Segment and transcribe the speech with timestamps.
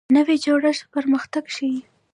[0.15, 1.79] نوی جوړښت پرمختګ ښیي